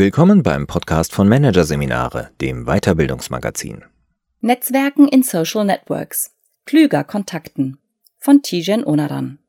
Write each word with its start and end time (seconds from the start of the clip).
Willkommen 0.00 0.42
beim 0.42 0.66
Podcast 0.66 1.12
von 1.12 1.28
Managerseminare, 1.28 2.30
dem 2.40 2.64
Weiterbildungsmagazin. 2.64 3.84
Netzwerken 4.40 5.06
in 5.06 5.22
Social 5.22 5.66
Networks. 5.66 6.30
Klüger 6.64 7.04
Kontakten. 7.04 7.76
Von 8.16 8.40
Tijen 8.40 8.82
Onaran. 8.86 9.40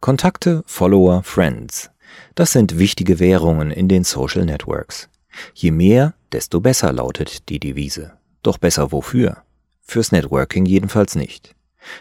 Kontakte, 0.00 0.64
Follower, 0.66 1.22
Friends. 1.22 1.90
Das 2.34 2.50
sind 2.50 2.80
wichtige 2.80 3.20
Währungen 3.20 3.70
in 3.70 3.86
den 3.86 4.02
Social 4.02 4.44
Networks. 4.44 5.08
Je 5.54 5.70
mehr, 5.70 6.14
desto 6.32 6.60
besser 6.60 6.92
lautet 6.92 7.48
die 7.48 7.60
Devise. 7.60 8.18
Doch 8.42 8.58
besser 8.58 8.90
wofür? 8.90 9.44
Fürs 9.82 10.10
Networking 10.10 10.66
jedenfalls 10.66 11.14
nicht. 11.14 11.54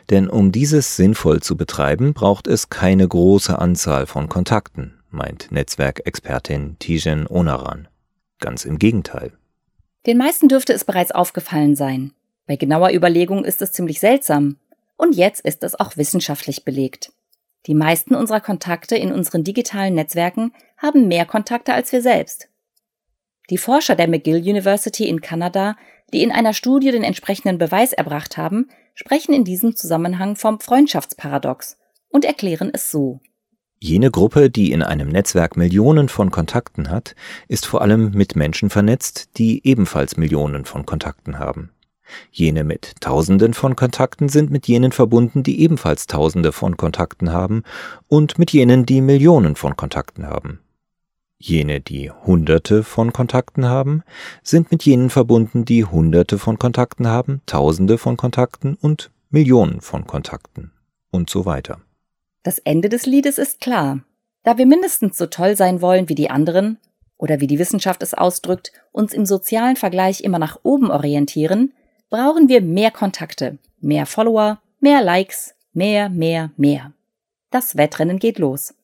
Denn 0.09 0.27
um 0.27 0.51
dieses 0.51 0.95
sinnvoll 0.95 1.43
zu 1.43 1.55
betreiben, 1.55 2.15
braucht 2.15 2.47
es 2.47 2.71
keine 2.71 3.07
große 3.07 3.59
Anzahl 3.59 4.07
von 4.07 4.27
Kontakten, 4.27 4.95
meint 5.15 5.51
Netzwerkexpertin 5.51 6.77
Tijen 6.79 7.27
Onaran. 7.27 7.87
Ganz 8.39 8.65
im 8.65 8.77
Gegenteil. 8.77 9.31
Den 10.05 10.17
meisten 10.17 10.47
dürfte 10.47 10.73
es 10.73 10.83
bereits 10.83 11.11
aufgefallen 11.11 11.75
sein. 11.75 12.13
Bei 12.45 12.55
genauer 12.57 12.91
Überlegung 12.91 13.43
ist 13.43 13.61
es 13.61 13.71
ziemlich 13.71 13.99
seltsam. 13.99 14.57
Und 14.97 15.15
jetzt 15.15 15.41
ist 15.41 15.63
es 15.63 15.79
auch 15.79 15.97
wissenschaftlich 15.97 16.63
belegt. 16.63 17.11
Die 17.65 17.73
meisten 17.73 18.13
unserer 18.13 18.41
Kontakte 18.41 18.95
in 18.95 19.11
unseren 19.11 19.43
digitalen 19.43 19.95
Netzwerken 19.95 20.53
haben 20.77 21.07
mehr 21.07 21.25
Kontakte 21.25 21.73
als 21.73 21.91
wir 21.91 22.01
selbst. 22.01 22.49
Die 23.49 23.57
Forscher 23.57 23.95
der 23.95 24.07
McGill 24.07 24.37
University 24.37 25.07
in 25.07 25.21
Kanada, 25.21 25.75
die 26.13 26.23
in 26.23 26.31
einer 26.31 26.53
Studie 26.53 26.91
den 26.91 27.03
entsprechenden 27.03 27.57
Beweis 27.57 27.93
erbracht 27.93 28.37
haben, 28.37 28.69
sprechen 28.93 29.33
in 29.33 29.43
diesem 29.43 29.75
Zusammenhang 29.75 30.35
vom 30.35 30.59
Freundschaftsparadox 30.59 31.77
und 32.09 32.25
erklären 32.25 32.69
es 32.73 32.91
so. 32.91 33.19
Jene 33.85 34.09
Gruppe, 34.09 34.49
die 34.49 34.71
in 34.71 34.81
einem 34.81 35.09
Netzwerk 35.09 35.57
Millionen 35.57 36.09
von 36.09 36.31
Kontakten 36.31 36.89
hat, 36.89 37.13
ist 37.47 37.67
vor 37.67 37.83
allem 37.83 38.09
mit 38.15 38.35
Menschen 38.35 38.71
vernetzt, 38.71 39.37
die 39.37 39.61
ebenfalls 39.63 40.17
Millionen 40.17 40.65
von 40.65 40.87
Kontakten 40.87 41.37
haben. 41.37 41.69
Jene 42.31 42.63
mit 42.63 42.99
Tausenden 42.99 43.53
von 43.53 43.75
Kontakten 43.75 44.27
sind 44.27 44.49
mit 44.49 44.67
jenen 44.67 44.91
verbunden, 44.91 45.43
die 45.43 45.61
ebenfalls 45.61 46.07
Tausende 46.07 46.51
von 46.51 46.77
Kontakten 46.77 47.31
haben, 47.31 47.61
und 48.07 48.39
mit 48.39 48.51
jenen, 48.51 48.87
die 48.87 49.01
Millionen 49.01 49.55
von 49.55 49.75
Kontakten 49.75 50.25
haben. 50.25 50.61
Jene, 51.37 51.79
die 51.79 52.09
Hunderte 52.09 52.81
von 52.81 53.13
Kontakten 53.13 53.65
haben, 53.65 54.01
sind 54.41 54.71
mit 54.71 54.83
jenen 54.83 55.11
verbunden, 55.11 55.63
die 55.63 55.85
Hunderte 55.85 56.39
von 56.39 56.57
Kontakten 56.57 57.05
haben, 57.05 57.41
Tausende 57.45 57.99
von 57.99 58.17
Kontakten 58.17 58.73
und 58.81 59.11
Millionen 59.29 59.79
von 59.79 60.07
Kontakten 60.07 60.71
und 61.11 61.29
so 61.29 61.45
weiter. 61.45 61.81
Das 62.45 62.59
Ende 62.59 62.89
des 62.89 63.07
Liedes 63.07 63.39
ist 63.39 63.59
klar. 63.59 64.01
Da 64.43 64.59
wir 64.59 64.67
mindestens 64.67 65.17
so 65.17 65.25
toll 65.25 65.55
sein 65.55 65.81
wollen 65.81 66.09
wie 66.09 66.15
die 66.15 66.29
anderen, 66.29 66.77
oder 67.17 67.39
wie 67.39 67.47
die 67.47 67.57
Wissenschaft 67.57 68.03
es 68.03 68.13
ausdrückt, 68.13 68.71
uns 68.91 69.13
im 69.13 69.25
sozialen 69.25 69.75
Vergleich 69.75 70.21
immer 70.21 70.37
nach 70.37 70.59
oben 70.61 70.91
orientieren, 70.91 71.73
brauchen 72.11 72.47
wir 72.47 72.61
mehr 72.61 72.91
Kontakte, 72.91 73.57
mehr 73.81 74.05
Follower, 74.05 74.61
mehr 74.79 75.01
Likes, 75.01 75.55
mehr, 75.73 76.09
mehr, 76.09 76.51
mehr. 76.55 76.93
Das 77.49 77.77
Wettrennen 77.77 78.19
geht 78.19 78.37
los. 78.37 78.75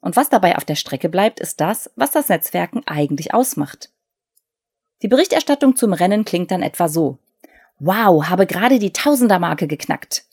Und 0.00 0.14
was 0.14 0.28
dabei 0.28 0.56
auf 0.56 0.64
der 0.64 0.76
Strecke 0.76 1.08
bleibt, 1.08 1.40
ist 1.40 1.60
das, 1.60 1.90
was 1.96 2.12
das 2.12 2.28
Netzwerken 2.28 2.86
eigentlich 2.86 3.34
ausmacht. 3.34 3.90
Die 5.02 5.08
Berichterstattung 5.08 5.74
zum 5.74 5.92
Rennen 5.92 6.24
klingt 6.24 6.52
dann 6.52 6.62
etwa 6.62 6.86
so. 6.86 7.18
Wow, 7.80 8.28
habe 8.28 8.46
gerade 8.46 8.78
die 8.78 8.92
Tausendermarke 8.92 9.66
geknackt. 9.66 10.24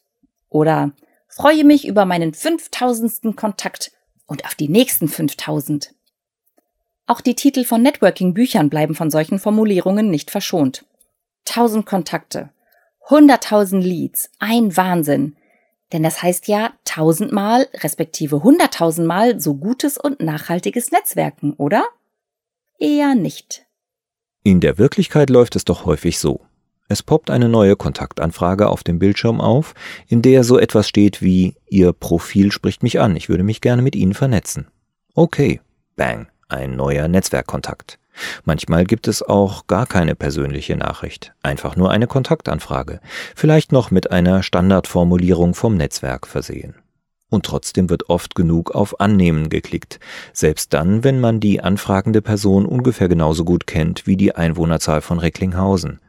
Oder 0.49 0.92
freue 1.36 1.66
mich 1.66 1.86
über 1.86 2.05
meinen 2.05 2.33
fünftausendsten 2.33 3.36
Kontakt 3.36 3.91
und 4.25 4.45
auf 4.45 4.55
die 4.55 4.69
nächsten 4.69 5.09
fünftausend. 5.09 5.93
Auch 7.08 7.20
die 7.20 7.36
Titel 7.36 7.65
von 7.65 7.82
Networking-Büchern 7.82 8.70
bleiben 8.70 8.95
von 8.95 9.11
solchen 9.11 9.37
Formulierungen 9.37 10.10
nicht 10.10 10.32
verschont. 10.32 10.86
Tausend 11.43 11.86
Kontakte, 11.86 12.52
hunderttausend 13.10 13.83
Leads, 13.83 14.30
ein 14.39 14.77
Wahnsinn. 14.77 15.36
Denn 15.92 16.04
das 16.04 16.23
heißt 16.23 16.48
ja 16.48 16.71
tausendmal 16.86 17.67
respektive 17.83 18.42
hunderttausendmal 18.42 19.39
so 19.42 19.55
gutes 19.55 19.98
und 19.98 20.21
nachhaltiges 20.21 20.92
Netzwerken, 20.92 21.54
oder? 21.54 21.83
Eher 22.80 23.14
nicht. 23.14 23.65
In 24.42 24.61
der 24.61 24.77
Wirklichkeit 24.77 25.30
läuft 25.30 25.58
es 25.58 25.65
doch 25.65 25.86
häufig 25.86 26.17
so. 26.17 26.45
Es 26.88 27.02
poppt 27.02 27.32
eine 27.32 27.50
neue 27.50 27.76
Kontaktanfrage 27.76 28.70
auf 28.70 28.84
dem 28.84 29.00
Bildschirm 29.00 29.42
auf, 29.42 29.73
in 30.08 30.22
der 30.22 30.44
so 30.44 30.60
etwas 30.60 30.88
steht 30.88 31.22
wie 31.22 31.56
Ihr 31.68 31.94
Profil 31.94 32.52
spricht 32.52 32.84
mich 32.84 33.00
an, 33.00 33.16
ich 33.16 33.28
würde 33.28 33.44
mich 33.44 33.60
gerne 33.62 33.82
mit 33.82 33.96
Ihnen 33.96 34.14
vernetzen. 34.14 34.68
Okay, 35.16 35.62
bang, 35.96 36.28
ein 36.48 36.76
neuer 36.76 37.08
Netzwerkkontakt. 37.08 37.98
Manchmal 38.44 38.86
gibt 38.86 39.08
es 39.08 39.23
auch 39.23 39.66
gar 39.66 39.88
keine 39.88 40.16
persönliche 40.16 40.76
Nachricht, 40.76 41.34
einfach 41.42 41.76
nur 41.76 41.90
eine 41.90 42.08
Kontaktanfrage, 42.08 43.00
vielleicht 43.36 43.72
noch 43.72 43.90
mit 43.90 44.12
einer 44.12 44.44
Standardformulierung 44.44 45.56
vom 45.56 45.76
Netzwerk 45.76 46.28
versehen. 46.28 46.76
Und 47.30 47.46
trotzdem 47.46 47.90
wird 47.90 48.10
oft 48.10 48.36
genug 48.36 48.72
auf 48.72 49.00
Annehmen 49.00 49.50
geklickt, 49.50 50.00
selbst 50.32 50.73
dann, 50.73 51.04
wenn 51.04 51.20
man 51.20 51.40
die 51.40 51.62
anfragende 51.62 52.22
Person 52.22 52.66
ungefähr 52.67 53.10
genauso 53.10 53.44
gut 53.44 53.66
kennt 53.66 54.06
wie 54.06 54.16
die 54.16 54.36
Einwohnerzahl 54.36 55.02
von 55.02 55.17
Recklinghausen. 55.17 56.00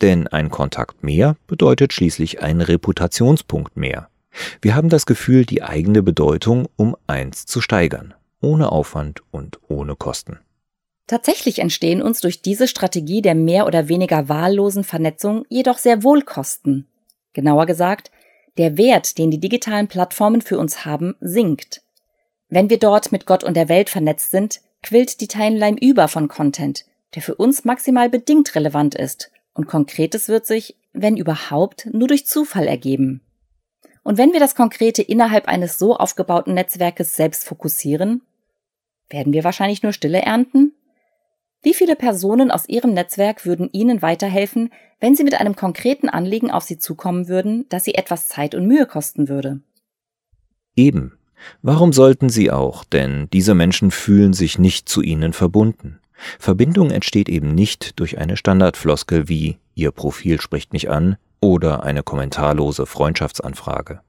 Denn 0.00 0.28
ein 0.28 0.50
Kontakt 0.50 1.02
mehr 1.02 1.36
bedeutet 1.46 1.92
schließlich 1.92 2.42
ein 2.42 2.60
Reputationspunkt 2.60 3.76
mehr. 3.76 4.08
Wir 4.60 4.74
haben 4.74 4.88
das 4.88 5.06
Gefühl, 5.06 5.44
die 5.44 5.62
eigene 5.62 6.02
Bedeutung 6.02 6.68
um 6.76 6.96
eins 7.06 7.46
zu 7.46 7.60
steigern, 7.60 8.14
ohne 8.40 8.70
Aufwand 8.70 9.22
und 9.32 9.58
ohne 9.68 9.96
Kosten. 9.96 10.38
Tatsächlich 11.08 11.58
entstehen 11.58 12.02
uns 12.02 12.20
durch 12.20 12.42
diese 12.42 12.68
Strategie 12.68 13.22
der 13.22 13.34
mehr 13.34 13.66
oder 13.66 13.88
weniger 13.88 14.28
wahllosen 14.28 14.84
Vernetzung 14.84 15.44
jedoch 15.48 15.78
sehr 15.78 16.02
wohl 16.02 16.22
Kosten. 16.22 16.86
Genauer 17.32 17.66
gesagt, 17.66 18.10
der 18.58 18.76
Wert, 18.76 19.18
den 19.18 19.30
die 19.30 19.40
digitalen 19.40 19.88
Plattformen 19.88 20.42
für 20.42 20.58
uns 20.58 20.84
haben, 20.84 21.16
sinkt. 21.20 21.82
Wenn 22.48 22.70
wir 22.70 22.78
dort 22.78 23.10
mit 23.10 23.26
Gott 23.26 23.42
und 23.42 23.56
der 23.56 23.68
Welt 23.68 23.90
vernetzt 23.90 24.30
sind, 24.30 24.60
quillt 24.82 25.20
die 25.20 25.28
Timeline 25.28 25.78
über 25.80 26.08
von 26.08 26.28
Content, 26.28 26.84
der 27.14 27.22
für 27.22 27.34
uns 27.34 27.64
maximal 27.64 28.10
bedingt 28.10 28.54
relevant 28.54 28.94
ist 28.94 29.30
und 29.58 29.66
Konkretes 29.66 30.28
wird 30.28 30.46
sich, 30.46 30.76
wenn 30.92 31.16
überhaupt, 31.16 31.88
nur 31.92 32.06
durch 32.06 32.26
Zufall 32.26 32.68
ergeben. 32.68 33.20
Und 34.04 34.16
wenn 34.16 34.32
wir 34.32 34.38
das 34.38 34.54
Konkrete 34.54 35.02
innerhalb 35.02 35.48
eines 35.48 35.80
so 35.80 35.96
aufgebauten 35.96 36.54
Netzwerkes 36.54 37.16
selbst 37.16 37.44
fokussieren, 37.44 38.22
werden 39.10 39.32
wir 39.32 39.42
wahrscheinlich 39.42 39.82
nur 39.82 39.92
Stille 39.92 40.22
ernten? 40.22 40.74
Wie 41.60 41.74
viele 41.74 41.96
Personen 41.96 42.52
aus 42.52 42.68
Ihrem 42.68 42.94
Netzwerk 42.94 43.44
würden 43.46 43.68
Ihnen 43.72 44.00
weiterhelfen, 44.00 44.72
wenn 45.00 45.16
Sie 45.16 45.24
mit 45.24 45.40
einem 45.40 45.56
konkreten 45.56 46.08
Anliegen 46.08 46.52
auf 46.52 46.62
Sie 46.62 46.78
zukommen 46.78 47.26
würden, 47.26 47.66
das 47.68 47.82
Sie 47.82 47.96
etwas 47.96 48.28
Zeit 48.28 48.54
und 48.54 48.68
Mühe 48.68 48.86
kosten 48.86 49.28
würde? 49.28 49.60
Eben. 50.76 51.18
Warum 51.62 51.92
sollten 51.92 52.28
Sie 52.28 52.52
auch? 52.52 52.84
Denn 52.84 53.28
diese 53.32 53.56
Menschen 53.56 53.90
fühlen 53.90 54.34
sich 54.34 54.56
nicht 54.60 54.88
zu 54.88 55.02
Ihnen 55.02 55.32
verbunden. 55.32 55.98
Verbindung 56.38 56.90
entsteht 56.90 57.28
eben 57.28 57.54
nicht 57.54 57.98
durch 58.00 58.18
eine 58.18 58.36
Standardfloskel 58.36 59.28
wie 59.28 59.58
Ihr 59.74 59.92
Profil 59.92 60.40
spricht 60.40 60.72
mich 60.72 60.90
an 60.90 61.16
oder 61.40 61.84
eine 61.84 62.02
kommentarlose 62.02 62.84
Freundschaftsanfrage. 62.84 64.00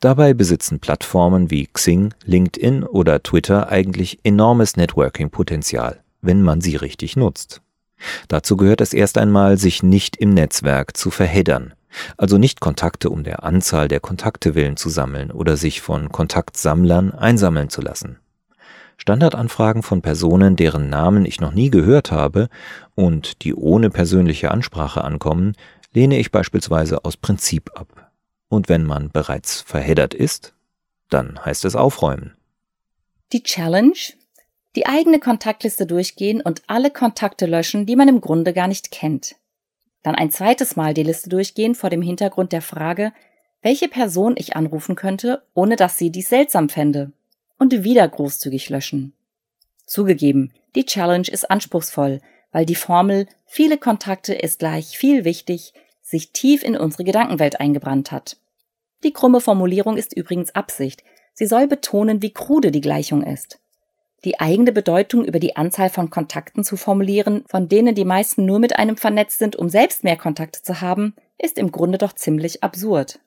Dabei 0.00 0.34
besitzen 0.34 0.80
Plattformen 0.80 1.50
wie 1.50 1.66
Xing, 1.66 2.14
LinkedIn 2.24 2.82
oder 2.82 3.22
Twitter 3.22 3.68
eigentlich 3.68 4.18
enormes 4.24 4.76
Networking-Potenzial, 4.76 6.02
wenn 6.22 6.42
man 6.42 6.60
sie 6.60 6.76
richtig 6.76 7.14
nutzt. 7.14 7.60
Dazu 8.26 8.56
gehört 8.56 8.80
es 8.80 8.94
erst 8.94 9.18
einmal, 9.18 9.58
sich 9.58 9.82
nicht 9.82 10.16
im 10.16 10.30
Netzwerk 10.30 10.96
zu 10.96 11.10
verheddern, 11.10 11.74
also 12.16 12.38
nicht 12.38 12.60
Kontakte 12.60 13.10
um 13.10 13.22
der 13.22 13.44
Anzahl 13.44 13.86
der 13.86 14.00
Kontakte 14.00 14.54
willen 14.54 14.76
zu 14.76 14.88
sammeln 14.88 15.30
oder 15.30 15.56
sich 15.56 15.80
von 15.80 16.10
Kontaktsammlern 16.10 17.12
einsammeln 17.12 17.68
zu 17.68 17.80
lassen. 17.80 18.18
Standardanfragen 19.02 19.82
von 19.82 20.00
Personen, 20.00 20.54
deren 20.54 20.88
Namen 20.88 21.26
ich 21.26 21.40
noch 21.40 21.52
nie 21.52 21.70
gehört 21.70 22.12
habe 22.12 22.48
und 22.94 23.42
die 23.42 23.52
ohne 23.52 23.90
persönliche 23.90 24.52
Ansprache 24.52 25.02
ankommen, 25.02 25.56
lehne 25.92 26.20
ich 26.20 26.30
beispielsweise 26.30 27.04
aus 27.04 27.16
Prinzip 27.16 27.72
ab. 27.74 28.12
Und 28.48 28.68
wenn 28.68 28.84
man 28.84 29.10
bereits 29.10 29.60
verheddert 29.60 30.14
ist, 30.14 30.54
dann 31.10 31.44
heißt 31.44 31.64
es 31.64 31.74
aufräumen. 31.74 32.36
Die 33.32 33.42
Challenge? 33.42 33.98
Die 34.76 34.86
eigene 34.86 35.18
Kontaktliste 35.18 35.84
durchgehen 35.84 36.40
und 36.40 36.62
alle 36.68 36.92
Kontakte 36.92 37.46
löschen, 37.46 37.86
die 37.86 37.96
man 37.96 38.06
im 38.06 38.20
Grunde 38.20 38.52
gar 38.52 38.68
nicht 38.68 38.92
kennt. 38.92 39.34
Dann 40.04 40.14
ein 40.14 40.30
zweites 40.30 40.76
Mal 40.76 40.94
die 40.94 41.02
Liste 41.02 41.28
durchgehen 41.28 41.74
vor 41.74 41.90
dem 41.90 42.02
Hintergrund 42.02 42.52
der 42.52 42.62
Frage, 42.62 43.12
welche 43.62 43.88
Person 43.88 44.34
ich 44.38 44.54
anrufen 44.54 44.94
könnte, 44.94 45.42
ohne 45.54 45.74
dass 45.74 45.98
sie 45.98 46.12
dies 46.12 46.28
seltsam 46.28 46.68
fände 46.68 47.10
und 47.62 47.84
wieder 47.84 48.08
großzügig 48.08 48.68
löschen. 48.70 49.12
Zugegeben, 49.86 50.52
die 50.74 50.84
Challenge 50.84 51.28
ist 51.28 51.48
anspruchsvoll, 51.48 52.20
weil 52.50 52.66
die 52.66 52.74
Formel 52.74 53.26
viele 53.46 53.78
Kontakte 53.78 54.34
ist 54.34 54.58
gleich 54.58 54.98
viel 54.98 55.24
wichtig 55.24 55.72
sich 56.02 56.32
tief 56.32 56.62
in 56.64 56.76
unsere 56.76 57.04
Gedankenwelt 57.04 57.60
eingebrannt 57.60 58.12
hat. 58.12 58.36
Die 59.04 59.12
krumme 59.12 59.40
Formulierung 59.40 59.96
ist 59.96 60.14
übrigens 60.14 60.54
Absicht. 60.54 61.04
Sie 61.32 61.46
soll 61.46 61.68
betonen, 61.68 62.20
wie 62.20 62.32
krude 62.32 62.70
die 62.70 62.82
Gleichung 62.82 63.22
ist. 63.22 63.60
Die 64.24 64.38
eigene 64.38 64.72
Bedeutung 64.72 65.24
über 65.24 65.38
die 65.38 65.56
Anzahl 65.56 65.88
von 65.88 66.10
Kontakten 66.10 66.64
zu 66.64 66.76
formulieren, 66.76 67.44
von 67.46 67.68
denen 67.68 67.94
die 67.94 68.04
meisten 68.04 68.44
nur 68.44 68.58
mit 68.58 68.76
einem 68.76 68.96
vernetzt 68.96 69.38
sind, 69.38 69.56
um 69.56 69.68
selbst 69.68 70.04
mehr 70.04 70.16
Kontakte 70.16 70.62
zu 70.62 70.80
haben, 70.80 71.14
ist 71.38 71.56
im 71.58 71.72
Grunde 71.72 71.98
doch 71.98 72.12
ziemlich 72.12 72.62
absurd. 72.62 73.18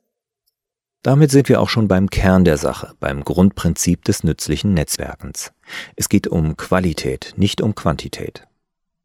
Damit 1.06 1.30
sind 1.30 1.50
wir 1.50 1.62
auch 1.62 1.69
schon 1.69 1.88
beim 1.88 2.10
Kern 2.10 2.46
der 2.46 2.57
Sache, 2.57 2.96
beim 3.00 3.24
Grundprinzip 3.24 4.04
des 4.06 4.24
nützlichen 4.24 4.74
Netzwerkens. 4.74 5.52
Es 5.96 6.10
geht 6.10 6.25
um 6.25 6.57
Qualität, 6.57 7.36
nicht 7.38 7.62
um 7.62 7.75
Quantität. 7.75 8.48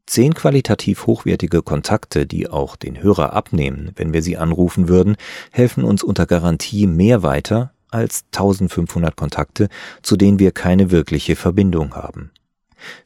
Zehn 0.07 0.33
qualitativ 0.33 1.07
hochwertige 1.07 1.61
Kontakte, 1.61 2.25
die 2.25 2.49
auch 2.49 2.77
den 2.77 3.03
Hörer 3.03 3.35
abnehmen, 3.35 3.93
wenn 3.97 4.15
wir 4.15 4.23
sie 4.23 4.39
anrufen 4.39 4.89
würden, 4.89 5.19
helfen 5.51 5.85
uns 5.85 6.03
unter 6.03 6.25
Garantie 6.25 6.87
mehr 6.87 7.23
weiter 7.23 7.75
als 7.91 8.25
1500 8.33 9.15
Kontakte, 9.15 9.69
zu 10.01 10.17
denen 10.17 10.39
wir 10.39 10.53
keine 10.53 10.91
wirkliche 10.91 11.37
Verbindung 11.37 11.97
haben. 11.97 12.31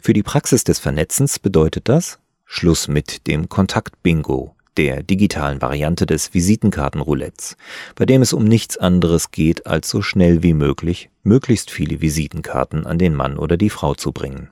Für 0.00 0.12
die 0.12 0.22
Praxis 0.22 0.62
des 0.62 0.78
Vernetzens 0.78 1.40
bedeutet 1.40 1.88
das 1.88 2.20
Schluss 2.44 2.86
mit 2.86 3.26
dem 3.26 3.48
Kontaktbingo, 3.48 4.53
der 4.76 5.02
digitalen 5.02 5.62
Variante 5.62 6.06
des 6.06 6.34
Visitenkartenroulettes, 6.34 7.56
bei 7.94 8.06
dem 8.06 8.22
es 8.22 8.32
um 8.32 8.44
nichts 8.44 8.76
anderes 8.76 9.30
geht, 9.30 9.66
als 9.66 9.88
so 9.88 10.02
schnell 10.02 10.42
wie 10.42 10.54
möglich 10.54 11.10
möglichst 11.22 11.70
viele 11.70 12.00
Visitenkarten 12.00 12.86
an 12.86 12.98
den 12.98 13.14
Mann 13.14 13.38
oder 13.38 13.56
die 13.56 13.70
Frau 13.70 13.94
zu 13.94 14.12
bringen. 14.12 14.50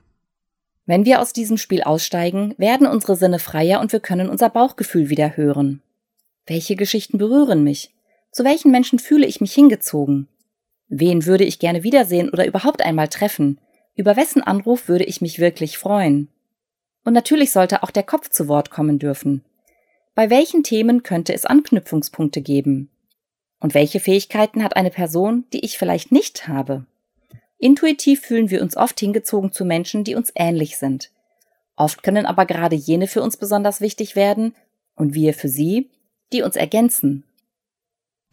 Wenn 0.85 1.05
wir 1.05 1.21
aus 1.21 1.31
diesem 1.31 1.57
Spiel 1.57 1.83
aussteigen, 1.83 2.55
werden 2.57 2.87
unsere 2.87 3.15
Sinne 3.15 3.39
freier 3.39 3.79
und 3.79 3.93
wir 3.93 4.01
können 4.01 4.29
unser 4.29 4.49
Bauchgefühl 4.49 5.09
wieder 5.09 5.37
hören. 5.37 5.81
Welche 6.45 6.75
Geschichten 6.75 7.17
berühren 7.17 7.63
mich? 7.63 7.93
Zu 8.31 8.43
welchen 8.43 8.71
Menschen 8.71 8.99
fühle 8.99 9.25
ich 9.25 9.39
mich 9.39 9.53
hingezogen? 9.53 10.27
Wen 10.89 11.25
würde 11.25 11.45
ich 11.45 11.59
gerne 11.59 11.83
wiedersehen 11.83 12.29
oder 12.29 12.45
überhaupt 12.45 12.81
einmal 12.83 13.07
treffen? 13.07 13.59
Über 13.95 14.17
wessen 14.17 14.41
Anruf 14.41 14.87
würde 14.87 15.05
ich 15.05 15.21
mich 15.21 15.39
wirklich 15.39 15.77
freuen? 15.77 16.29
Und 17.05 17.13
natürlich 17.13 17.51
sollte 17.51 17.83
auch 17.83 17.91
der 17.91 18.03
Kopf 18.03 18.29
zu 18.29 18.47
Wort 18.47 18.69
kommen 18.69 18.99
dürfen. 18.99 19.43
Bei 20.15 20.29
welchen 20.29 20.63
Themen 20.63 21.01
könnte 21.01 21.33
es 21.33 21.45
Anknüpfungspunkte 21.45 22.41
geben? 22.41 22.89
Und 23.59 23.73
welche 23.73 23.99
Fähigkeiten 23.99 24.63
hat 24.63 24.75
eine 24.75 24.91
Person, 24.91 25.45
die 25.53 25.65
ich 25.65 25.77
vielleicht 25.77 26.11
nicht 26.11 26.47
habe? 26.47 26.85
Intuitiv 27.57 28.21
fühlen 28.21 28.49
wir 28.49 28.61
uns 28.61 28.77
oft 28.77 28.99
hingezogen 28.99 29.51
zu 29.51 29.65
Menschen, 29.65 30.03
die 30.03 30.15
uns 30.15 30.31
ähnlich 30.35 30.77
sind. 30.77 31.11
Oft 31.75 32.03
können 32.03 32.25
aber 32.25 32.45
gerade 32.45 32.75
jene 32.75 33.07
für 33.07 33.23
uns 33.23 33.37
besonders 33.37 33.81
wichtig 33.81 34.15
werden 34.15 34.53
und 34.95 35.13
wir 35.13 35.33
für 35.33 35.47
sie, 35.47 35.89
die 36.31 36.43
uns 36.43 36.55
ergänzen. 36.55 37.23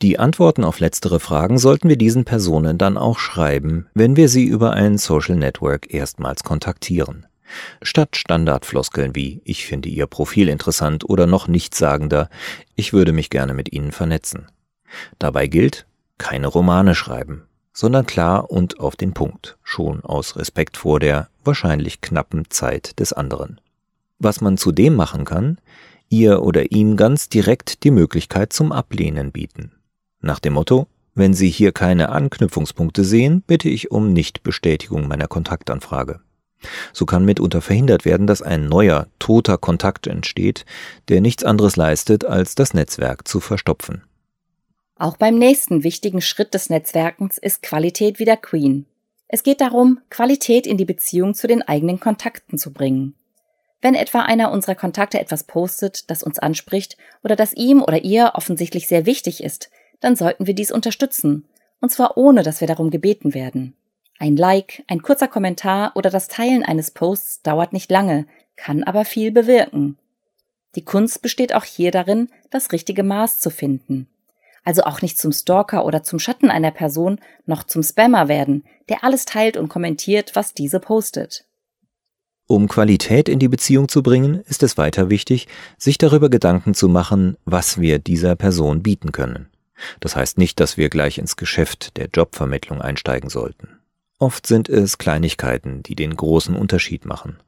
Die 0.02 0.18
Antworten 0.18 0.64
auf 0.64 0.80
letztere 0.80 1.20
Fragen 1.20 1.58
sollten 1.58 1.88
wir 1.88 1.96
diesen 1.96 2.24
Personen 2.24 2.76
dann 2.76 2.96
auch 2.98 3.18
schreiben, 3.18 3.86
wenn 3.94 4.16
wir 4.16 4.28
sie 4.28 4.44
über 4.44 4.72
ein 4.72 4.98
Social 4.98 5.36
Network 5.36 5.92
erstmals 5.92 6.42
kontaktieren. 6.42 7.26
Statt 7.82 8.17
Standardfloskeln 8.17 9.14
wie 9.14 9.41
ich 9.44 9.67
finde 9.67 9.88
Ihr 9.88 10.06
Profil 10.06 10.49
interessant 10.49 11.08
oder 11.08 11.26
noch 11.26 11.49
nichtssagender, 11.49 12.29
ich 12.75 12.93
würde 12.93 13.12
mich 13.12 13.31
gerne 13.31 13.55
mit 13.55 13.73
Ihnen 13.73 13.93
vernetzen. 13.93 14.47
Dabei 15.19 15.47
gilt, 15.47 15.87
keine 16.19 16.47
Romane 16.47 16.94
schreiben, 16.94 17.44
sondern 17.73 18.06
klar 18.06 18.50
und 18.50 18.81
auf 18.81 18.97
den 18.97 19.14
Punkt, 19.14 19.58
schon 19.62 20.05
aus 20.05 20.37
Respekt 20.37 20.76
vor 20.76 21.00
der 21.00 21.29
wahrscheinlich 21.44 22.00
knappen 22.00 22.50
Zeit 22.50 22.99
des 23.00 23.12
anderen. 23.12 23.61
Was 24.19 24.41
man 24.41 24.58
zudem 24.58 24.97
machen 24.97 25.25
kann, 25.25 25.58
ihr 26.11 26.43
oder 26.43 26.73
ihm 26.73 26.97
ganz 26.97 27.29
direkt 27.29 27.85
die 27.85 27.91
Möglichkeit 27.91 28.52
zum 28.52 28.73
Ablehnen 28.73 29.32
bieten. 29.32 29.73
Nach 30.20 30.41
dem 30.41 30.55
Motto, 30.55 30.88
wenn 31.14 31.35
Sie 31.35 31.49
hier 31.49 31.73
keine 31.73 32.11
Anknüpfungspunkte 32.11 33.05
sehen, 33.05 33.43
bitte 33.47 33.69
ich 33.69 33.91
um 33.91 34.12
Nichtbestätigung 34.12 35.08
meiner 35.08 35.29
Kontaktanfrage. 35.29 36.20
So 36.92 37.06
kann 37.06 37.24
mitunter 37.24 37.60
verhindert 37.60 38.04
werden, 38.04 38.26
dass 38.26 38.42
ein 38.42 38.68
neuer, 38.68 39.06
toter 39.18 39.58
Kontakt 39.58 40.06
entsteht, 40.06 40.64
der 41.08 41.20
nichts 41.20 41.44
anderes 41.44 41.76
leistet, 41.76 42.24
als 42.24 42.54
das 42.54 42.74
Netzwerk 42.74 43.26
zu 43.26 43.40
verstopfen. 43.40 44.04
Auch 44.96 45.16
beim 45.16 45.38
nächsten 45.38 45.82
wichtigen 45.82 46.20
Schritt 46.20 46.52
des 46.52 46.68
Netzwerkens 46.68 47.38
ist 47.38 47.62
Qualität 47.62 48.18
wieder 48.18 48.36
Queen. 48.36 48.86
Es 49.28 49.42
geht 49.42 49.60
darum, 49.60 50.00
Qualität 50.10 50.66
in 50.66 50.76
die 50.76 50.84
Beziehung 50.84 51.34
zu 51.34 51.46
den 51.46 51.62
eigenen 51.62 52.00
Kontakten 52.00 52.58
zu 52.58 52.72
bringen. 52.72 53.14
Wenn 53.80 53.94
etwa 53.94 54.20
einer 54.20 54.50
unserer 54.52 54.74
Kontakte 54.74 55.18
etwas 55.18 55.44
postet, 55.44 56.10
das 56.10 56.22
uns 56.22 56.38
anspricht 56.38 56.98
oder 57.22 57.36
das 57.36 57.54
ihm 57.54 57.80
oder 57.82 58.04
ihr 58.04 58.32
offensichtlich 58.34 58.88
sehr 58.88 59.06
wichtig 59.06 59.42
ist, 59.42 59.70
dann 60.00 60.16
sollten 60.16 60.46
wir 60.46 60.54
dies 60.54 60.70
unterstützen, 60.70 61.46
und 61.80 61.90
zwar 61.90 62.16
ohne, 62.16 62.42
dass 62.42 62.60
wir 62.60 62.68
darum 62.68 62.90
gebeten 62.90 63.32
werden. 63.32 63.74
Ein 64.22 64.37
Like, 64.37 64.84
ein 64.87 65.00
kurzer 65.00 65.28
Kommentar 65.28 65.93
oder 65.94 66.11
das 66.11 66.28
Teilen 66.28 66.62
eines 66.62 66.90
Posts 66.90 67.40
dauert 67.40 67.72
nicht 67.72 67.90
lange, 67.90 68.26
kann 68.55 68.82
aber 68.82 69.06
viel 69.06 69.32
bewirken. 69.32 69.96
Die 70.75 70.84
Kunst 70.84 71.22
besteht 71.22 71.55
auch 71.55 71.64
hier 71.64 71.90
darin, 71.90 72.28
das 72.50 72.70
richtige 72.70 73.02
Maß 73.02 73.40
zu 73.40 73.49
finden. 73.49 74.08
Also 74.62 74.82
auch 74.82 75.00
nicht 75.00 75.17
zum 75.19 75.32
Stalker 75.32 75.87
oder 75.87 76.02
zum 76.02 76.19
Schatten 76.19 76.50
einer 76.50 76.70
Person, 76.70 77.19
noch 77.46 77.64
zum 77.64 77.82
Spammer 77.82 78.28
werden, 78.28 78.64
der 78.90 79.05
alles 79.05 79.25
teilt 79.25 79.56
und 79.56 79.70
kommentiert, 79.70 80.37
was 80.37 80.52
diese 80.52 80.81
postet. 80.81 81.46
Um 82.46 82.69
Qualität 82.69 83.26
in 83.26 83.38
die 83.38 83.49
Beziehung 83.49 83.88
zu 83.88 84.02
bringen, 84.02 84.43
ist 84.46 84.62
es 84.62 84.76
weiter 84.76 85.08
wichtig, 85.08 85.49
sich 85.78 85.96
darüber 85.96 86.28
Gedanken 86.28 86.75
zu 86.75 86.90
machen, 86.90 87.38
was 87.46 87.81
wir 87.81 87.99
dieser 87.99 88.37
Person 88.37 88.82
bieten 88.82 89.12
können. 89.12 89.49
Das 89.99 90.14
heißt 90.14 90.37
nicht, 90.37 90.61
dass 90.61 90.76
wir 90.76 90.90
gleich 90.90 91.16
ins 91.16 91.37
Geschäft 91.37 91.96
der 91.96 92.08
Jobvermittlung 92.12 92.82
einsteigen 92.82 93.31
sollten. 93.31 93.79
Oft 94.20 94.46
sind 94.46 94.69
es 94.69 94.99
Kleinigkeiten, 94.99 95.82
die 95.82 95.94
den 95.94 96.14
großen 96.14 96.55
Unterschied 96.55 97.06
machen. 97.06 97.38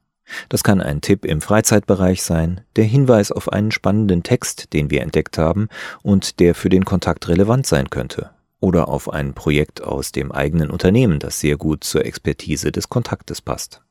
Das 0.48 0.64
kann 0.64 0.80
ein 0.80 1.02
Tipp 1.02 1.26
im 1.26 1.42
Freizeitbereich 1.42 2.22
sein, 2.22 2.62
der 2.76 2.84
Hinweis 2.84 3.30
auf 3.30 3.52
einen 3.52 3.70
spannenden 3.70 4.22
Text, 4.22 4.72
den 4.72 4.90
wir 4.90 5.02
entdeckt 5.02 5.36
haben 5.36 5.68
und 6.02 6.40
der 6.40 6.54
für 6.54 6.70
den 6.70 6.86
Kontakt 6.86 7.28
relevant 7.28 7.66
sein 7.66 7.90
könnte, 7.90 8.30
oder 8.58 8.88
auf 8.88 9.10
ein 9.10 9.34
Projekt 9.34 9.82
aus 9.82 10.12
dem 10.12 10.32
eigenen 10.32 10.70
Unternehmen, 10.70 11.18
das 11.18 11.40
sehr 11.40 11.58
gut 11.58 11.84
zur 11.84 12.06
Expertise 12.06 12.72
des 12.72 12.88
Kontaktes 12.88 13.42
passt. 13.42 13.82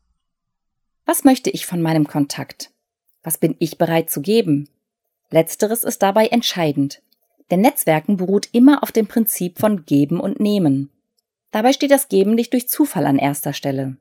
Was 1.06 1.24
möchte 1.24 1.52
ich 1.52 1.68
von 1.68 1.84
meinem 1.84 2.08
Kontakt? 2.08 2.72
Was 3.22 3.38
bin 3.38 3.56
ich 3.60 3.78
bereit 3.78 4.10
zu 4.10 4.22
geben? 4.22 4.70
Letzteres 5.30 5.84
ist 5.84 6.02
dabei 6.02 6.26
entscheidend, 6.26 7.04
denn 7.52 7.62
Netzwerken 7.62 8.18
beruht 8.18 8.50
immer 8.54 8.82
auf 8.82 8.92
dem 8.92 9.06
Prinzip 9.06 9.60
von 9.60 9.86
Geben 9.86 10.20
und 10.20 10.40
Nehmen. 10.40 10.90
Dabei 11.52 11.74
steht 11.74 11.92
das 11.92 12.10
Geben 12.10 12.34
nicht 12.36 12.54
durch 12.54 12.68
Zufall 12.68 13.06
an 13.06 13.18
erster 13.18 13.54
Stelle. 13.54 13.98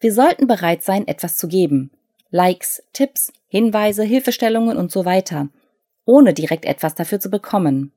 Wir 0.00 0.12
sollten 0.12 0.46
bereit 0.46 0.82
sein, 0.82 1.06
etwas 1.08 1.36
zu 1.36 1.48
geben. 1.48 1.90
Likes, 2.30 2.82
Tipps, 2.92 3.32
Hinweise, 3.48 4.02
Hilfestellungen 4.02 4.76
und 4.76 4.92
so 4.92 5.04
weiter, 5.04 5.48
ohne 6.04 6.34
direkt 6.34 6.64
etwas 6.64 6.94
dafür 6.94 7.20
zu 7.20 7.30
bekommen. 7.30 7.92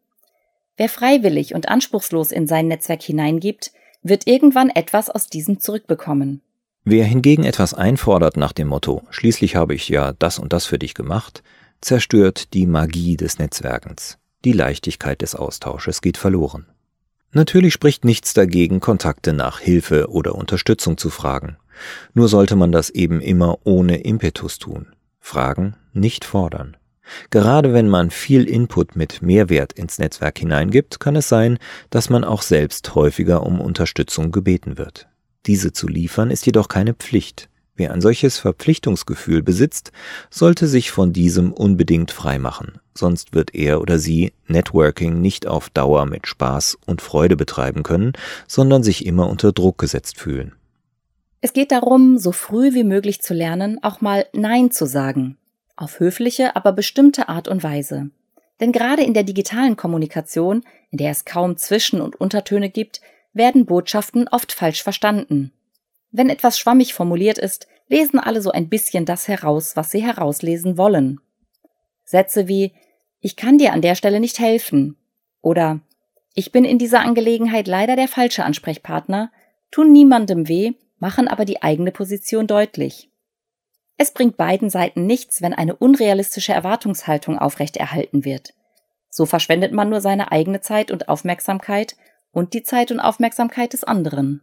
Wer 0.78 0.90
freiwillig 0.90 1.54
und 1.54 1.68
anspruchslos 1.68 2.32
in 2.32 2.48
sein 2.48 2.68
Netzwerk 2.68 3.02
hineingibt, 3.02 3.72
wird 4.04 4.26
irgendwann 4.28 4.70
etwas 4.70 5.10
aus 5.10 5.28
diesem 5.28 5.60
zurückbekommen. 5.60 6.42
Wer 6.84 7.06
hingegen 7.06 7.44
etwas 7.44 7.74
einfordert 7.74 8.38
nach 8.38 8.54
dem 8.54 8.70
Motto, 8.70 9.04
schließlich 9.12 9.56
habe 9.56 9.76
ich 9.76 9.90
ja 9.90 10.14
das 10.14 10.40
und 10.40 10.54
das 10.54 10.66
für 10.66 10.80
dich 10.80 10.96
gemacht, 10.96 11.44
zerstört 11.82 12.54
die 12.54 12.66
Magie 12.66 13.18
des 13.18 13.38
Netzwerkens. 13.38 14.18
Die 14.44 14.54
Leichtigkeit 14.54 15.22
des 15.22 15.36
Austausches 15.36 16.02
geht 16.02 16.18
verloren. 16.18 16.66
Natürlich 17.34 17.74
spricht 17.74 18.04
nichts 18.04 18.34
dagegen, 18.34 18.80
Kontakte 18.80 19.32
nach 19.32 19.60
Hilfe 19.60 20.10
oder 20.10 20.36
Unterstützung 20.36 20.98
zu 20.98 21.10
fragen. 21.10 21.58
Nur 22.14 22.28
sollte 22.28 22.56
man 22.56 22.72
das 22.72 22.90
eben 22.90 23.22
immer 23.22 23.60
ohne 23.64 24.02
Impetus 24.02 24.60
tun. 24.60 24.88
Fragen, 25.20 25.76
nicht 25.94 26.26
fordern. 26.26 26.76
Gerade 27.30 27.74
wenn 27.74 27.90
man 27.90 28.12
viel 28.12 28.46
Input 28.46 28.96
mit 28.96 29.22
Mehrwert 29.22 29.74
ins 29.74 30.00
Netzwerk 30.00 30.40
hineingibt, 30.40 31.00
kann 31.00 31.16
es 31.16 31.30
sein, 31.30 31.58
dass 31.90 32.10
man 32.10 32.24
auch 32.24 32.42
selbst 32.42 32.96
häufiger 32.96 33.44
um 33.44 33.62
Unterstützung 33.62 34.32
gebeten 34.32 34.78
wird. 34.78 35.08
Diese 35.46 35.74
zu 35.74 35.88
liefern 35.88 36.32
ist 36.32 36.46
jedoch 36.46 36.68
keine 36.68 36.94
Pflicht. 36.94 37.50
Wer 37.76 37.94
ein 37.94 38.02
solches 38.02 38.38
Verpflichtungsgefühl 38.38 39.42
besitzt, 39.42 39.92
sollte 40.30 40.68
sich 40.68 40.92
von 40.92 41.14
diesem 41.14 41.54
unbedingt 41.54 42.12
freimachen, 42.12 42.80
sonst 42.94 43.34
wird 43.34 43.56
er 43.56 43.82
oder 43.82 43.98
sie 43.98 44.34
Networking 44.48 45.22
nicht 45.22 45.48
auf 45.48 45.70
Dauer 45.70 46.06
mit 46.06 46.28
Spaß 46.28 46.78
und 46.86 47.02
Freude 47.02 47.38
betreiben 47.38 47.84
können, 47.84 48.14
sondern 48.48 48.84
sich 48.84 49.06
immer 49.06 49.30
unter 49.30 49.54
Druck 49.54 49.78
gesetzt 49.78 50.20
fühlen. 50.20 50.54
Es 51.40 51.54
geht 51.54 51.72
darum, 51.72 52.18
so 52.18 52.32
früh 52.32 52.74
wie 52.74 52.84
möglich 52.84 53.22
zu 53.22 53.34
lernen, 53.34 53.80
auch 53.82 54.02
mal 54.02 54.28
Nein 54.34 54.70
zu 54.70 54.86
sagen, 54.86 55.38
auf 55.76 56.00
höfliche, 56.00 56.56
aber 56.56 56.74
bestimmte 56.74 57.30
Art 57.30 57.48
und 57.48 57.64
Weise. 57.64 58.12
Denn 58.60 58.72
gerade 58.72 59.02
in 59.02 59.16
der 59.16 59.24
digitalen 59.24 59.76
Kommunikation, 59.76 60.64
in 60.92 61.00
der 61.00 61.10
es 61.10 61.26
kaum 61.26 61.58
Zwischen- 61.58 62.02
und 62.02 62.16
Untertöne 62.22 62.70
gibt, 62.70 63.02
werden 63.34 63.66
Botschaften 63.66 64.28
oft 64.28 64.52
falsch 64.52 64.84
verstanden. 64.84 65.52
Wenn 66.12 66.30
etwas 66.30 66.60
schwammig 66.60 66.94
formuliert 66.94 67.38
ist, 67.38 67.68
lesen 67.88 68.20
alle 68.20 68.42
so 68.42 68.52
ein 68.52 68.70
bisschen 68.70 69.06
das 69.06 69.28
heraus, 69.28 69.76
was 69.76 69.92
sie 69.92 70.02
herauslesen 70.02 70.78
wollen. 70.78 71.20
Sätze 72.04 72.48
wie 72.48 72.74
Ich 73.20 73.36
kann 73.36 73.58
dir 73.58 73.74
an 73.74 73.82
der 73.82 73.96
Stelle 73.96 74.20
nicht 74.20 74.40
helfen 74.40 74.98
oder 75.42 75.80
Ich 76.34 76.52
bin 76.52 76.66
in 76.66 76.78
dieser 76.78 77.02
Angelegenheit 77.02 77.68
leider 77.68 77.96
der 77.96 78.08
falsche 78.08 78.44
Ansprechpartner 78.44 79.32
tun 79.72 79.92
niemandem 79.92 80.48
weh 80.48 80.74
machen 81.02 81.28
aber 81.28 81.46
die 81.46 81.64
eigene 81.64 81.92
Position 81.92 82.48
deutlich. 82.48 83.10
Es 83.98 84.12
bringt 84.12 84.38
beiden 84.38 84.70
Seiten 84.70 85.06
nichts, 85.06 85.42
wenn 85.42 85.54
eine 85.54 85.76
unrealistische 85.76 86.54
Erwartungshaltung 86.54 87.38
aufrechterhalten 87.38 88.24
wird. 88.24 88.54
So 89.10 89.26
verschwendet 89.26 89.74
man 89.74 89.90
nur 89.90 90.00
seine 90.00 90.32
eigene 90.32 90.62
Zeit 90.62 90.92
und 90.92 91.10
Aufmerksamkeit 91.10 91.96
und 92.32 92.54
die 92.54 92.64
Zeit 92.64 92.92
und 92.92 93.00
Aufmerksamkeit 93.00 93.74
des 93.74 93.84
anderen. 93.84 94.42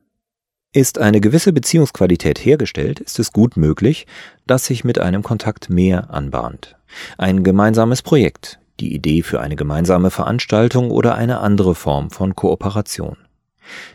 Ist 0.74 0.98
eine 0.98 1.22
gewisse 1.22 1.54
Beziehungsqualität 1.54 2.38
hergestellt, 2.38 3.00
ist 3.00 3.18
es 3.18 3.32
gut 3.32 3.56
möglich, 3.56 4.06
dass 4.46 4.66
sich 4.66 4.84
mit 4.84 4.98
einem 4.98 5.22
Kontakt 5.22 5.70
mehr 5.70 6.10
anbahnt. 6.10 6.76
Ein 7.16 7.42
gemeinsames 7.42 8.02
Projekt, 8.02 8.60
die 8.78 8.94
Idee 8.94 9.22
für 9.22 9.40
eine 9.40 9.56
gemeinsame 9.56 10.10
Veranstaltung 10.10 10.90
oder 10.90 11.14
eine 11.14 11.40
andere 11.40 11.74
Form 11.74 12.10
von 12.10 12.34
Kooperation. 12.34 13.16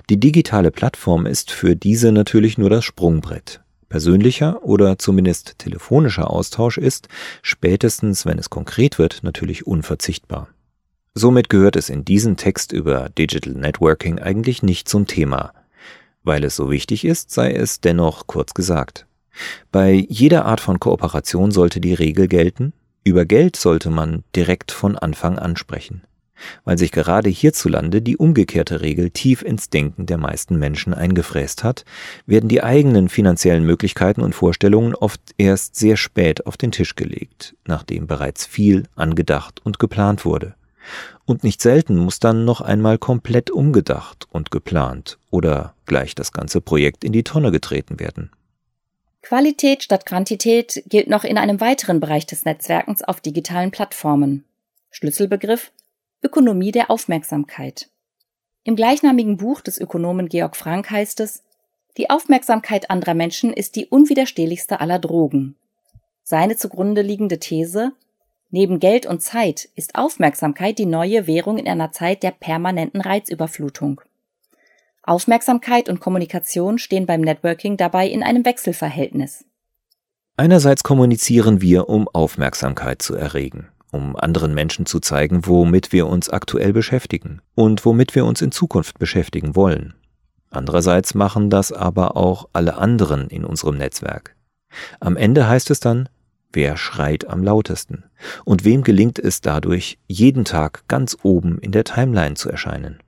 Die 0.09 0.19
digitale 0.19 0.71
Plattform 0.71 1.27
ist 1.27 1.51
für 1.51 1.75
diese 1.75 2.11
natürlich 2.11 2.57
nur 2.57 2.71
das 2.71 2.83
Sprungbrett. 2.83 3.61
Persönlicher 3.87 4.63
oder 4.63 4.97
zumindest 4.97 5.59
telefonischer 5.59 6.31
Austausch 6.31 6.79
ist, 6.79 7.07
spätestens 7.43 8.25
wenn 8.25 8.39
es 8.39 8.49
konkret 8.49 8.97
wird, 8.97 9.19
natürlich 9.21 9.67
unverzichtbar. 9.67 10.47
Somit 11.13 11.49
gehört 11.49 11.75
es 11.75 11.89
in 11.89 12.03
diesem 12.03 12.35
Text 12.35 12.71
über 12.71 13.09
Digital 13.09 13.53
Networking 13.53 14.17
eigentlich 14.17 14.63
nicht 14.63 14.89
zum 14.89 15.05
Thema. 15.05 15.53
Weil 16.23 16.43
es 16.43 16.55
so 16.55 16.71
wichtig 16.71 17.05
ist, 17.05 17.31
sei 17.31 17.51
es 17.51 17.81
dennoch 17.81 18.27
kurz 18.27 18.53
gesagt. 18.53 19.05
Bei 19.71 20.05
jeder 20.09 20.45
Art 20.45 20.61
von 20.61 20.79
Kooperation 20.79 21.51
sollte 21.51 21.81
die 21.81 21.93
Regel 21.93 22.27
gelten, 22.27 22.73
über 23.03 23.25
Geld 23.25 23.55
sollte 23.55 23.89
man 23.89 24.23
direkt 24.35 24.71
von 24.71 24.97
Anfang 24.97 25.37
an 25.37 25.57
sprechen 25.57 26.03
weil 26.63 26.77
sich 26.77 26.91
gerade 26.91 27.29
hierzulande 27.29 28.01
die 28.01 28.17
umgekehrte 28.17 28.81
Regel 28.81 29.09
tief 29.09 29.41
ins 29.41 29.69
Denken 29.69 30.05
der 30.05 30.17
meisten 30.17 30.57
Menschen 30.57 30.93
eingefräst 30.93 31.63
hat, 31.63 31.85
werden 32.25 32.49
die 32.49 32.63
eigenen 32.63 33.09
finanziellen 33.09 33.65
Möglichkeiten 33.65 34.21
und 34.21 34.35
Vorstellungen 34.35 34.95
oft 34.95 35.21
erst 35.37 35.75
sehr 35.75 35.97
spät 35.97 36.45
auf 36.45 36.57
den 36.57 36.71
Tisch 36.71 36.95
gelegt, 36.95 37.55
nachdem 37.65 38.07
bereits 38.07 38.45
viel 38.45 38.83
angedacht 38.95 39.61
und 39.63 39.79
geplant 39.79 40.25
wurde. 40.25 40.55
Und 41.25 41.43
nicht 41.43 41.61
selten 41.61 41.97
muss 41.97 42.19
dann 42.19 42.45
noch 42.45 42.61
einmal 42.61 42.97
komplett 42.97 43.49
umgedacht 43.49 44.27
und 44.31 44.51
geplant 44.51 45.17
oder 45.31 45.73
gleich 45.85 46.15
das 46.15 46.31
ganze 46.31 46.61
Projekt 46.61 47.03
in 47.03 47.13
die 47.13 47.23
Tonne 47.23 47.51
getreten 47.51 47.99
werden. 47.99 48.31
Qualität 49.21 49.83
statt 49.83 50.05
Quantität 50.05 50.83
gilt 50.87 51.07
noch 51.07 51.23
in 51.23 51.37
einem 51.37 51.61
weiteren 51.61 51.99
Bereich 51.99 52.25
des 52.25 52.43
Netzwerkens 52.43 53.01
auf 53.01 53.21
digitalen 53.21 53.71
Plattformen. 53.71 54.43
Schlüsselbegriff 54.91 55.71
Ökonomie 56.21 56.71
der 56.71 56.89
Aufmerksamkeit. 56.89 57.89
Im 58.63 58.75
gleichnamigen 58.75 59.37
Buch 59.37 59.61
des 59.61 59.77
Ökonomen 59.77 60.29
Georg 60.29 60.55
Frank 60.55 60.89
heißt 60.89 61.19
es, 61.19 61.43
die 61.97 62.09
Aufmerksamkeit 62.09 62.89
anderer 62.89 63.13
Menschen 63.13 63.53
ist 63.53 63.75
die 63.75 63.87
unwiderstehlichste 63.87 64.79
aller 64.79 64.99
Drogen. 64.99 65.55
Seine 66.23 66.55
zugrunde 66.55 67.01
liegende 67.01 67.39
These, 67.39 67.91
neben 68.53 68.79
Geld 68.79 69.05
und 69.05 69.21
Zeit 69.21 69.67
ist 69.75 69.95
Aufmerksamkeit 69.95 70.77
die 70.77 70.85
neue 70.85 71.27
Währung 71.27 71.57
in 71.57 71.67
einer 71.67 71.91
Zeit 71.91 72.23
der 72.23 72.31
permanenten 72.31 73.01
Reizüberflutung. 73.01 73.99
Aufmerksamkeit 75.01 75.89
und 75.89 75.99
Kommunikation 75.99 76.77
stehen 76.77 77.05
beim 77.05 77.19
Networking 77.19 77.75
dabei 77.75 78.07
in 78.07 78.23
einem 78.23 78.45
Wechselverhältnis. 78.45 79.43
Einerseits 80.37 80.83
kommunizieren 80.83 81.61
wir, 81.61 81.89
um 81.89 82.07
Aufmerksamkeit 82.07 83.01
zu 83.01 83.15
erregen 83.15 83.67
um 83.93 84.15
anderen 84.15 84.53
Menschen 84.53 84.85
zu 84.85 84.99
zeigen, 84.99 85.45
womit 85.45 85.93
wir 85.93 86.07
uns 86.07 86.29
aktuell 86.29 86.73
beschäftigen 86.73 87.41
und 87.55 87.85
womit 87.85 88.15
wir 88.15 88.25
uns 88.25 88.41
in 88.41 88.51
Zukunft 88.51 88.97
beschäftigen 88.97 89.55
wollen. 89.55 89.93
Andererseits 90.49 91.13
machen 91.13 91.49
das 91.49 91.71
aber 91.71 92.17
auch 92.17 92.49
alle 92.53 92.75
anderen 92.77 93.27
in 93.29 93.45
unserem 93.45 93.77
Netzwerk. 93.77 94.35
Am 94.99 95.15
Ende 95.15 95.47
heißt 95.47 95.69
es 95.69 95.79
dann, 95.79 96.09
wer 96.53 96.77
schreit 96.77 97.27
am 97.27 97.43
lautesten 97.43 98.03
und 98.45 98.63
wem 98.63 98.83
gelingt 98.83 99.19
es 99.19 99.41
dadurch, 99.41 99.97
jeden 100.07 100.45
Tag 100.45 100.87
ganz 100.87 101.17
oben 101.23 101.59
in 101.59 101.71
der 101.71 101.83
Timeline 101.83 102.35
zu 102.35 102.49
erscheinen. 102.49 102.99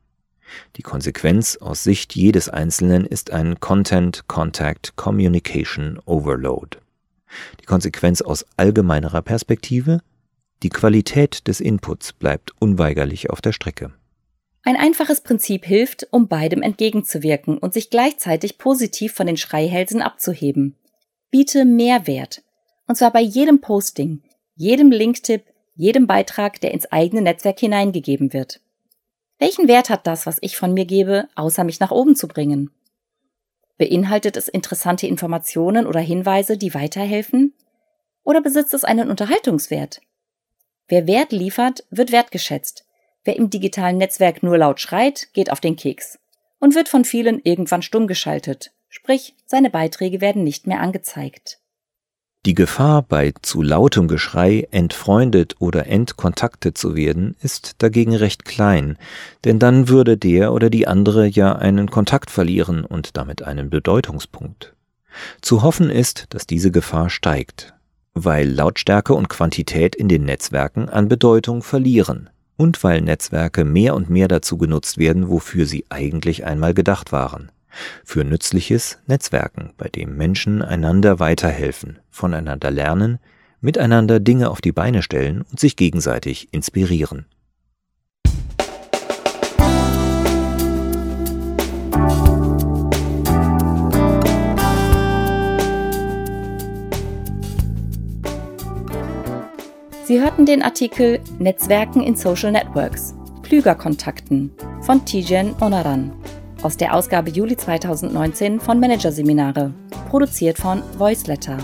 Die 0.75 0.83
Konsequenz 0.83 1.57
aus 1.57 1.83
Sicht 1.83 2.15
jedes 2.15 2.49
Einzelnen 2.49 3.05
ist 3.05 3.31
ein 3.31 3.59
Content 3.59 4.27
Contact 4.27 4.95
Communication 4.95 5.99
Overload. 6.05 6.77
Die 7.61 7.65
Konsequenz 7.65 8.21
aus 8.21 8.45
allgemeinerer 8.57 9.21
Perspektive 9.21 10.01
die 10.63 10.69
Qualität 10.69 11.47
des 11.47 11.59
Inputs 11.59 12.13
bleibt 12.13 12.53
unweigerlich 12.59 13.29
auf 13.29 13.41
der 13.41 13.51
Strecke. 13.51 13.93
Ein 14.63 14.77
einfaches 14.77 15.21
Prinzip 15.21 15.65
hilft, 15.65 16.07
um 16.09 16.27
beidem 16.27 16.63
entgegenzuwirken 16.63 17.57
und 17.57 17.73
sich 17.73 17.91
gleichzeitig 17.91 18.57
positiv 18.57 19.13
von 19.13 19.27
den 19.27 19.37
Schreihälsen 19.37 20.01
abzuheben. 20.01 20.75
Biete 21.29 21.65
Mehrwert. 21.65 22.41
Und 22.87 22.95
zwar 22.95 23.11
bei 23.11 23.21
jedem 23.21 23.61
Posting, 23.61 24.21
jedem 24.55 24.91
Linktipp, 24.91 25.45
jedem 25.75 26.07
Beitrag, 26.07 26.61
der 26.61 26.71
ins 26.71 26.91
eigene 26.91 27.21
Netzwerk 27.21 27.59
hineingegeben 27.59 28.33
wird. 28.33 28.61
Welchen 29.37 29.67
Wert 29.67 29.89
hat 29.89 30.07
das, 30.07 30.25
was 30.25 30.37
ich 30.41 30.55
von 30.55 30.73
mir 30.73 30.85
gebe, 30.85 31.27
außer 31.35 31.63
mich 31.63 31.79
nach 31.79 31.91
oben 31.91 32.15
zu 32.15 32.27
bringen? 32.27 32.71
Beinhaltet 33.77 34.37
es 34.37 34.47
interessante 34.47 35.07
Informationen 35.07 35.85
oder 35.85 35.99
Hinweise, 35.99 36.57
die 36.57 36.73
weiterhelfen? 36.73 37.53
Oder 38.23 38.41
besitzt 38.41 38.73
es 38.73 38.85
einen 38.85 39.09
Unterhaltungswert? 39.09 39.99
Wer 40.87 41.07
Wert 41.07 41.31
liefert, 41.31 41.83
wird 41.89 42.11
wertgeschätzt. 42.11 42.85
Wer 43.25 43.35
im 43.35 43.49
digitalen 43.49 43.97
Netzwerk 43.97 44.43
nur 44.43 44.57
laut 44.57 44.79
schreit, 44.79 45.33
geht 45.33 45.51
auf 45.51 45.59
den 45.59 45.75
Keks 45.75 46.19
und 46.59 46.75
wird 46.75 46.87
von 46.87 47.03
vielen 47.03 47.41
irgendwann 47.43 47.81
stumm 47.81 48.07
geschaltet, 48.07 48.71
sprich 48.87 49.35
seine 49.45 49.69
Beiträge 49.69 50.21
werden 50.21 50.43
nicht 50.43 50.67
mehr 50.67 50.79
angezeigt. 50.79 51.59
Die 52.45 52.53
Gefahr, 52.53 53.01
bei 53.01 53.33
zu 53.41 53.63
lautem 53.63 54.07
Geschrei 54.07 54.67
entfreundet 54.69 55.55
oder 55.57 55.87
entkontaktet 55.87 56.77
zu 56.77 56.95
werden, 56.95 57.35
ist 57.41 57.81
dagegen 57.81 58.15
recht 58.15 58.45
klein, 58.45 58.97
denn 59.45 59.57
dann 59.57 59.89
würde 59.89 60.15
der 60.15 60.53
oder 60.53 60.69
die 60.69 60.87
andere 60.87 61.25
ja 61.25 61.53
einen 61.53 61.89
Kontakt 61.89 62.29
verlieren 62.29 62.85
und 62.85 63.17
damit 63.17 63.41
einen 63.41 63.71
Bedeutungspunkt. 63.71 64.75
Zu 65.41 65.63
hoffen 65.63 65.89
ist, 65.89 66.27
dass 66.29 66.45
diese 66.45 66.69
Gefahr 66.69 67.09
steigt, 67.09 67.73
weil 68.13 68.47
Lautstärke 68.47 69.15
und 69.15 69.27
Quantität 69.27 69.95
in 69.95 70.07
den 70.07 70.25
Netzwerken 70.25 70.87
an 70.87 71.07
Bedeutung 71.07 71.63
verlieren 71.63 72.29
und 72.57 72.83
weil 72.83 73.01
Netzwerke 73.01 73.65
mehr 73.65 73.95
und 73.95 74.11
mehr 74.11 74.27
dazu 74.27 74.59
genutzt 74.59 74.99
werden, 74.99 75.29
wofür 75.29 75.65
sie 75.65 75.85
eigentlich 75.89 76.45
einmal 76.45 76.75
gedacht 76.75 77.11
waren. 77.11 77.49
Für 78.03 78.23
nützliches 78.23 78.99
Netzwerken, 79.07 79.73
bei 79.77 79.87
dem 79.87 80.17
Menschen 80.17 80.61
einander 80.61 81.19
weiterhelfen, 81.19 81.99
voneinander 82.09 82.71
lernen, 82.71 83.19
miteinander 83.61 84.19
Dinge 84.19 84.49
auf 84.49 84.61
die 84.61 84.71
Beine 84.71 85.01
stellen 85.01 85.41
und 85.41 85.59
sich 85.59 85.75
gegenseitig 85.75 86.49
inspirieren. 86.51 87.25
Sie 100.05 100.21
hörten 100.21 100.45
den 100.45 100.61
Artikel 100.61 101.19
Netzwerken 101.39 102.03
in 102.03 102.15
Social 102.15 102.51
Networks, 102.51 103.15
Klüger-Kontakten 103.41 104.51
von 104.81 105.03
Tijen 105.03 105.55
Onaran 105.59 106.13
aus 106.65 106.75
der 106.77 106.95
Ausgabe 106.95 107.29
Juli 107.29 107.55
2019 107.55 108.59
von 108.59 108.79
Managerseminare, 108.79 109.71
produziert 110.09 110.57
von 110.57 110.81
Voiceletter. 110.97 111.59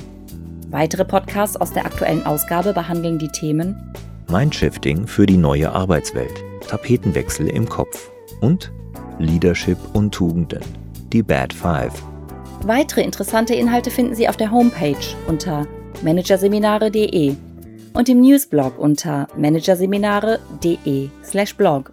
Weitere 0.69 1.03
Podcasts 1.03 1.57
aus 1.57 1.73
der 1.73 1.87
aktuellen 1.87 2.23
Ausgabe 2.23 2.71
behandeln 2.71 3.17
die 3.17 3.29
Themen 3.29 3.95
Mindshifting 4.29 5.07
für 5.07 5.25
die 5.25 5.37
neue 5.37 5.71
Arbeitswelt, 5.71 6.43
Tapetenwechsel 6.67 7.47
im 7.47 7.67
Kopf 7.67 8.11
und 8.41 8.71
Leadership 9.17 9.79
und 9.93 10.13
Tugenden, 10.13 10.61
die 11.11 11.23
Bad 11.23 11.51
Five. 11.51 11.93
Weitere 12.67 13.01
interessante 13.01 13.55
Inhalte 13.55 13.89
finden 13.89 14.13
Sie 14.13 14.29
auf 14.29 14.37
der 14.37 14.51
Homepage 14.51 15.15
unter 15.27 15.65
managerseminare.de 16.03 17.35
und 17.93 18.07
im 18.07 18.21
Newsblog 18.21 18.77
unter 18.77 19.27
managerseminare.de/blog. 19.35 21.91